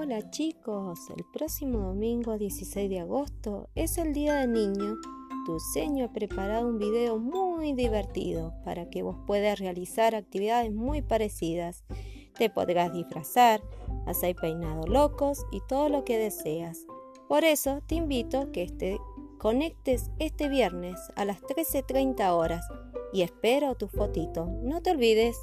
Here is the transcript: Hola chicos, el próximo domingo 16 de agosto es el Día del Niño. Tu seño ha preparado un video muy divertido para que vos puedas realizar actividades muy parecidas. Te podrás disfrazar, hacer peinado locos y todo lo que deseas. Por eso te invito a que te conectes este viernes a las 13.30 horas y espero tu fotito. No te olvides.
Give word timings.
Hola 0.00 0.30
chicos, 0.30 1.10
el 1.16 1.24
próximo 1.24 1.80
domingo 1.80 2.38
16 2.38 2.88
de 2.88 3.00
agosto 3.00 3.68
es 3.74 3.98
el 3.98 4.12
Día 4.12 4.36
del 4.36 4.52
Niño. 4.52 4.94
Tu 5.44 5.58
seño 5.58 6.04
ha 6.04 6.12
preparado 6.12 6.68
un 6.68 6.78
video 6.78 7.18
muy 7.18 7.72
divertido 7.72 8.54
para 8.64 8.88
que 8.90 9.02
vos 9.02 9.16
puedas 9.26 9.58
realizar 9.58 10.14
actividades 10.14 10.72
muy 10.72 11.02
parecidas. 11.02 11.82
Te 12.38 12.48
podrás 12.48 12.92
disfrazar, 12.92 13.60
hacer 14.06 14.36
peinado 14.36 14.86
locos 14.86 15.44
y 15.50 15.60
todo 15.68 15.88
lo 15.88 16.04
que 16.04 16.16
deseas. 16.16 16.86
Por 17.28 17.42
eso 17.42 17.80
te 17.88 17.96
invito 17.96 18.38
a 18.38 18.52
que 18.52 18.68
te 18.68 19.00
conectes 19.38 20.12
este 20.20 20.48
viernes 20.48 20.96
a 21.16 21.24
las 21.24 21.42
13.30 21.42 22.30
horas 22.30 22.64
y 23.12 23.22
espero 23.22 23.74
tu 23.74 23.88
fotito. 23.88 24.46
No 24.62 24.80
te 24.80 24.92
olvides. 24.92 25.36